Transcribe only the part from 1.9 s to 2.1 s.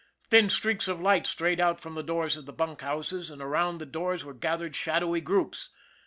the